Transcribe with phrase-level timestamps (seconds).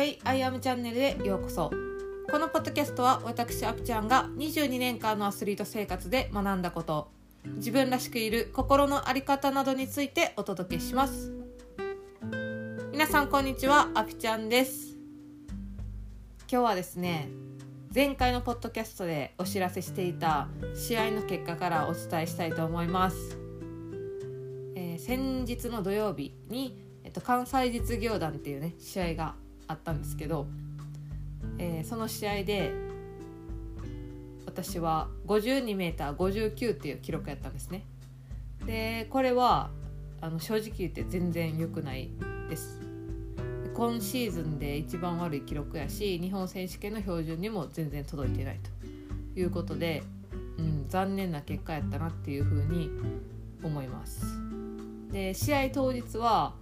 [0.00, 1.70] Way I Am チャンネルへようこそ。
[2.30, 7.10] このポッドキャストは私アピちゃんが22年間のアスリート生活で学んだこと
[7.56, 11.34] 自分らしくいる心の在り方などについてお届けします。
[12.90, 14.96] 皆さんこんにちはアピちゃんです。
[16.50, 17.28] 今日はですね
[17.94, 23.36] 前回のポッドキャストでお知らせしていた試合の結果からお伝えしたいと思います、
[24.76, 29.34] えー先日の土曜日に、えっと、関西実業団っていうね試合が
[29.70, 30.46] あったんですけど、
[31.58, 32.72] えーその試合で
[34.46, 37.84] 私は 52m59 っていう記録やったんですね。
[38.66, 39.70] でこれは
[40.20, 42.10] あの正直言って全然良くない
[42.48, 42.80] です。
[43.74, 48.58] 今シーズンで一番悪い記録やし日本選手権の標準にも全然届いてない
[49.34, 50.02] ということで、
[50.58, 52.90] うん、残念な結果やったなっていうふうに
[53.62, 54.26] 思います。
[55.12, 56.54] で試合当日は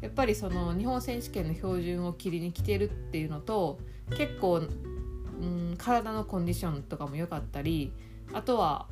[0.00, 3.78] やっぱりその日本選手権の標準を切りに来てるっていうのと
[4.16, 7.92] 結構、うん、体のコンディションとかも良かったり
[8.32, 8.86] あとは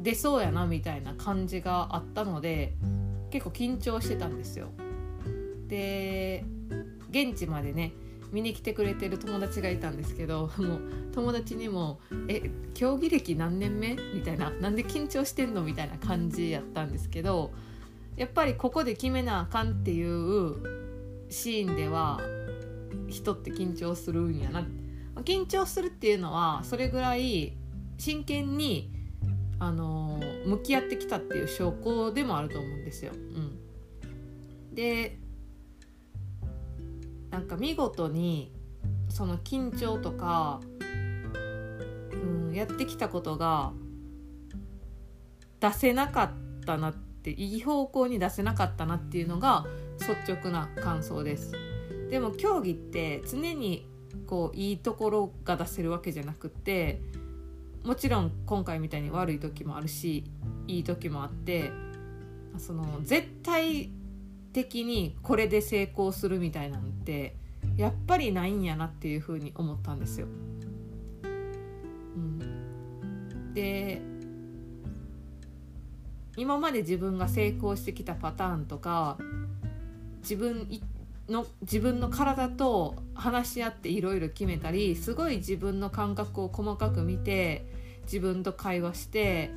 [0.00, 2.74] 出そうやなみたいな感じがあったので
[3.30, 4.68] 結構緊張してたんですよ。
[5.68, 6.44] で
[7.10, 7.92] 現地までね
[8.30, 10.80] 見に来てくれてる友達がいたんですけど もう
[11.12, 17.52] 友達にも「え競技歴何年目?」みたいな「なんで緊張してんの?」みたいな感じやったんですけど
[18.16, 22.20] やっぱりここで決めなあかんっていうシーンでは
[23.08, 24.66] 人って緊張するんやな
[25.22, 27.56] 緊張するっていうのはそれぐらい
[27.98, 28.90] 真剣に
[29.58, 33.12] あの向き合ってきたっていう証拠でもあると思うんですよ。
[33.12, 35.18] うん、で
[37.30, 38.52] なんか見事に
[39.08, 40.60] その緊張とか、
[42.12, 42.16] う
[42.50, 43.72] ん、やってきたことが
[45.60, 46.30] 出せなかっ
[46.66, 49.64] たなっていい方向に出せなかったなっていうのが
[50.00, 51.52] 率直な感想です。
[52.10, 53.88] でも競技って常に
[54.26, 57.00] こういいところが出せるわけじゃなくって
[57.84, 60.24] もちろん今回みたいに悪い時もあるし
[60.68, 61.72] いい時もあって
[62.58, 63.90] その絶対
[64.52, 67.34] 的にこれで成功するみたいなのって
[67.76, 70.26] やっぱりないんやなっていうふうに思ったんですよ。
[71.24, 74.02] うん、で
[76.36, 79.18] 今まで自分が成功してきたパターンとか
[80.22, 80.68] 自分
[81.28, 87.64] の自分の体と話し合っていろいろ決めたりすごい自分の感覚を細かく見て
[88.04, 89.50] 自分と会話して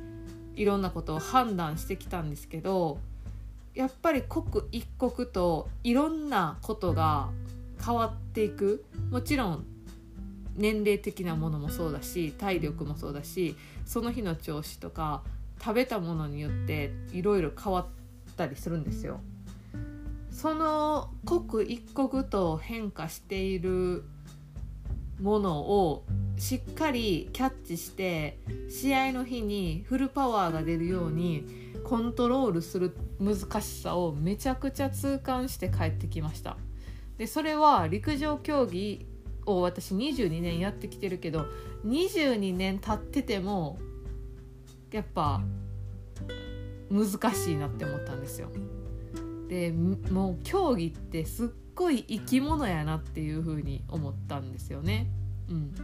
[0.54, 2.98] いろんなことを判断してきたんですけど
[3.74, 7.28] やっぱり刻一刻といろんなことが
[7.84, 8.84] 変わっていく。
[9.10, 9.66] もちろん
[10.56, 15.22] 年齢的なものもそうだし体力もそうだしその日の調子とか
[15.58, 19.20] 食べたものによっていろいろ変わったりするんですよ。
[20.30, 24.04] その刻一刻と変化している
[25.20, 26.04] ものを
[26.36, 31.46] しっかりキャッチして試合の日にフルパワーが出るように
[31.84, 36.58] コントロールする難しさをめちゃくちゃ痛感して帰ってきました
[37.16, 39.06] でそれは陸上競技
[39.46, 41.46] を私22年やってきてるけど
[41.86, 43.78] 22年経ってても
[44.90, 45.42] やっぱ
[46.90, 48.48] 難しいなって思ったんですよ。
[49.48, 55.08] でもう競技ってすっごい生き物やなっていう風に思ったんですよね。
[55.48, 55.74] うん、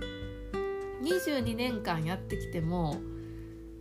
[1.03, 2.97] 22年間やってきても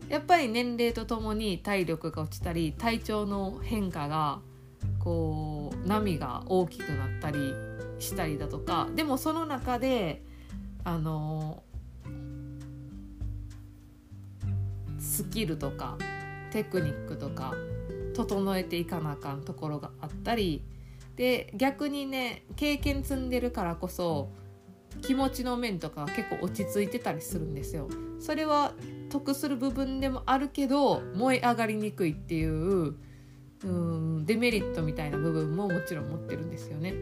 [0.09, 4.41] やっぱり年齢とともに体力が落ちたり体調の変化が
[4.99, 7.53] こう波が大きくなったり
[7.99, 8.89] したりだとか。
[8.95, 10.23] でもその中で
[10.83, 11.63] あの
[15.11, 15.97] スキルとか
[16.51, 17.53] テクニックとか
[18.15, 20.63] 整えていかなあかんところがあったり
[21.17, 24.29] で逆にね経験積んでるからこそ
[25.01, 27.89] 気持ちの面とか結構落ち着いてたりするんですよ。
[28.19, 28.73] それは
[29.09, 32.95] 得する部分でもあるけど燃え上がりにくいっていう
[33.63, 36.93] うんデメリットみたいな部分ももちろん持ってるんですよね。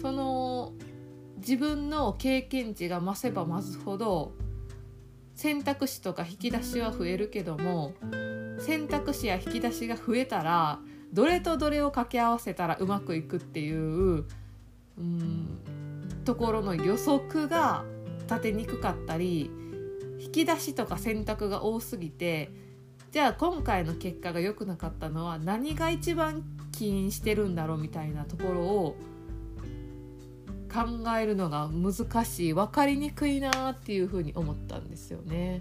[0.00, 0.72] その
[1.38, 4.34] 自分の経験値が増せば増すほど
[5.40, 7.94] 選択肢とか引き出しは増えるけども
[8.58, 10.80] 選択肢や引き出しが増えたら
[11.14, 14.26] どれとどれを掛け合わせたらうまくいくっていう
[14.98, 15.58] うん
[16.26, 17.86] ところの予測が
[18.28, 19.50] 立てにくかったり
[20.18, 22.50] 引き出しとか選択が多すぎて
[23.10, 28.96] じゃあ今回の結果が良くなかったのは何が一番起因してるんだろうみたいなところを
[30.72, 30.86] 考
[31.18, 35.60] えるのが難しい分かりにくいなっていうふうに思ったんですよね。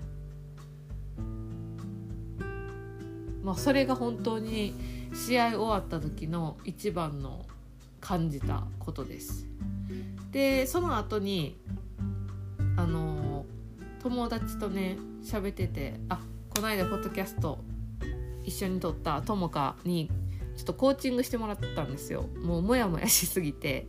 [3.43, 4.75] まあ、それが本当に
[5.13, 7.45] 試合終わった時の一番の
[7.99, 9.47] 感じたことです。
[10.31, 11.57] でその後に
[12.77, 13.45] あの
[14.01, 16.19] 友達とね喋っててあ
[16.49, 17.59] この間ポッドキャスト
[18.43, 20.09] 一緒に撮ったともかに
[20.55, 23.87] ちょっとコーチングしてもらったんですよもうモヤモヤしすぎて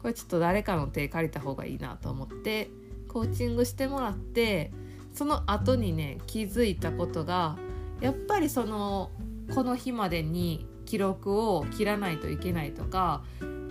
[0.00, 2.70] これちょっと誰かの手借りた方がいいなと思って
[3.08, 4.72] コーチングしてもらって
[5.12, 7.58] その後にね気づいたことが
[8.00, 9.10] やっぱりその
[9.54, 13.22] この日までに記録を切らないといけないとか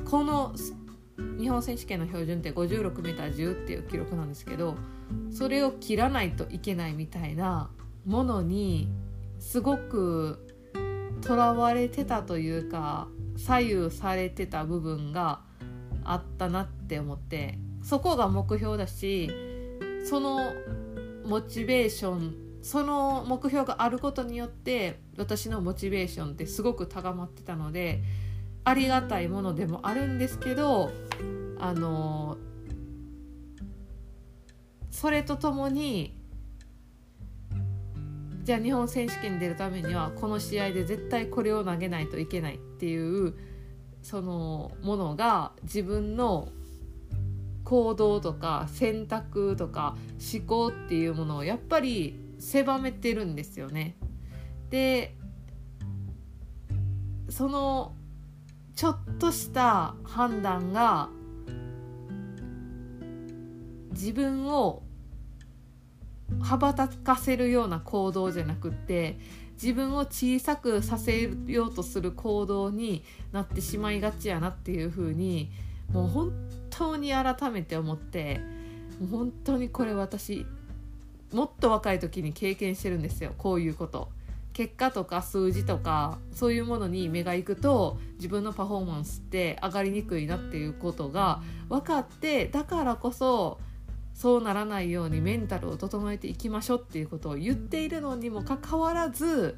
[0.05, 0.53] この
[1.39, 4.75] 日本選手権の標準って 56m10 っていう記録なんですけど
[5.31, 7.69] それを切らないといけないみたいな
[8.05, 8.89] ものに
[9.39, 10.47] すごく
[11.21, 15.41] とらわれてたというか左右されてた部分が
[16.09, 19.31] あったなって思ってそこが目標だし
[20.09, 20.39] その
[21.23, 28.01] モチベーションその目標があることによって私のモチベーションってすごく高まってたので
[28.65, 30.91] ありがたいものでもあるんですけど
[31.59, 32.37] あの
[34.89, 36.15] それとともに
[38.43, 43.35] じゃあ日本選手権に出るためにはこの試合で絶対これを投げないといけないっていう
[44.01, 46.49] そのものが自分の
[47.63, 49.95] 行動とか選択とか
[50.33, 53.95] 思考っていうものをやっぱり狭めてるんですよね。
[54.69, 55.15] で
[57.29, 57.93] その
[58.75, 61.09] ちょっとした判断が
[63.91, 64.83] 自分を
[66.39, 69.19] 羽ばたかせるような行動じゃなくって
[69.61, 73.03] 自分を小さくさせようとする行動に
[73.33, 75.51] なってしまいがちやなっていうふうに
[75.91, 76.31] もう本
[76.69, 78.39] 当に改めて思って
[78.99, 80.45] もう本当にこれ私
[81.33, 84.09] もっと若い時に経験してるんですよこういうこと。
[84.51, 93.59] 結果とか数字とかそういうものに目がいくと自分のパフォーマンスって上がりにくいなっていうことが分かってだからこそ
[94.19, 99.57] そうならないようにメンタルを整えていきましょうっていうことを言っているのにもかかわらず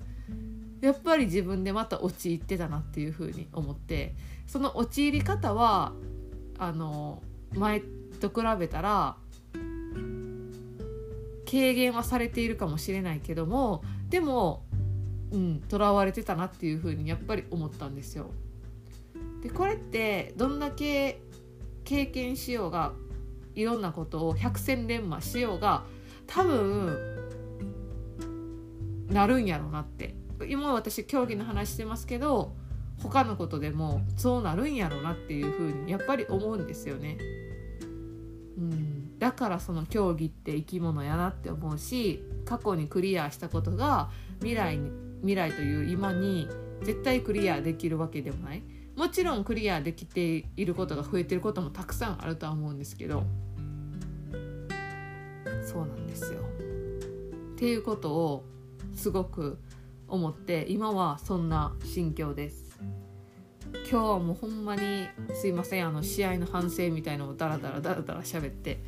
[0.82, 4.14] やっぱり自分でまた陥ってたなっていうふうに思って
[4.46, 5.94] その陥り方は
[6.60, 7.24] あの
[7.56, 7.82] 前
[8.20, 9.16] と比べたら
[11.50, 14.64] 軽減はされているかもしれないけどもでも
[15.32, 18.30] うんとらわれてたなっていうふうにやっぱり思ったんですよ。
[19.42, 21.20] でこれってどんだけ
[21.84, 22.94] 経験しようが
[23.56, 25.84] いろんなことを百戦錬磨しようが
[26.28, 26.98] 多分
[29.10, 30.16] なるんやろなって。
[30.48, 32.56] 今私競技の話してますけど
[33.02, 37.18] 他のことでもそうなるんやろなっていうふうにやっぱり思うんですよね。
[38.58, 46.48] うん、だからその競技って生き物やなって思うし過去にクリアしたことが未来に未来という今に
[46.84, 48.64] 絶対クリアできるわけでもない。
[48.96, 53.24] もちろんクリアできていることが増えてることもたくさんあるとは思うんですけど
[55.66, 56.42] そうなんですよ。
[56.42, 58.44] っていうことを
[58.94, 59.60] すごく
[60.08, 62.80] 思って今はそんな心境です。
[63.90, 68.84] 今日はもうほんまにすいませんあの試合の反省みたいのをダラダラダラダラ喋って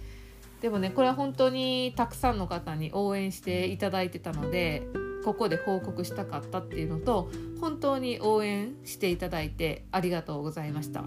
[0.61, 4.83] でもねこれは本当にたくさんの方に応援していただいてたので
[5.23, 7.29] ここで報告したかったっていうのと
[7.61, 11.03] 本当に応援していただいてありがとうございました。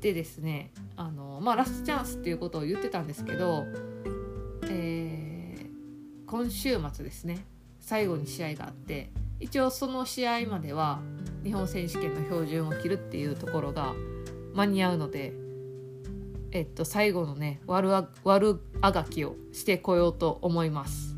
[0.00, 3.64] でですねあのまあラストチャンスっていうことを言ってたんですけど、
[4.68, 5.66] えー、
[6.26, 7.44] 今週末ですね
[7.80, 9.10] 最後に試合があって
[9.40, 11.00] 一応その試合までは
[11.44, 13.94] 日本選手権の標準を切るっていうところが
[14.54, 15.32] 間に合うので
[16.52, 21.15] えっと最後のね悪あ悪あがきをしてこようと思います。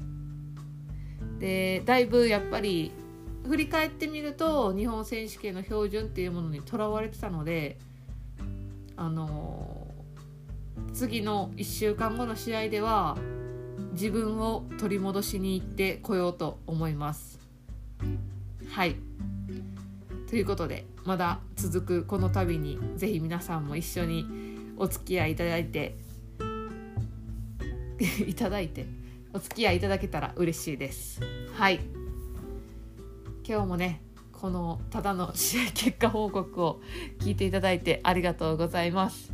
[1.38, 2.92] でだいぶやっぱり
[3.46, 7.78] 振り返ってみると日本選手権の標準っていうものにとらわれてたので
[8.96, 9.86] あの
[10.92, 13.16] 次の1週間後の試合では
[13.92, 17.38] 自分を取り戻しに行ってこようと思います。
[18.70, 18.96] はい
[20.28, 24.26] ということでまだ続くこの度に是非皆さんも一緒に
[24.76, 25.96] お付き合いいただいて
[28.26, 28.86] いただいて
[29.32, 31.20] お付き合いいただけたら嬉しいです。
[31.54, 31.80] はい。
[33.48, 36.80] 今日もねこのただの試合結果報告を
[37.20, 39.32] 聞いていただいてありがとうございます、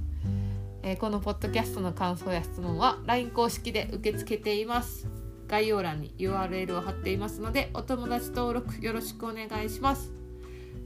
[0.83, 5.09] えー、このポッドキャストの感想や質問は LINE 公式で受け付けています。
[5.47, 10.13] 概要欄に URL を貼っていますのでお友達登録よろしくお願いします。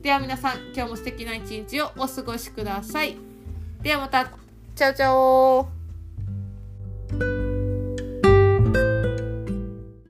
[0.03, 3.17] では皆さん今日も素敵な一日をお過ごしください。
[3.83, 4.33] ではまた。
[4.75, 5.78] チャオチャオ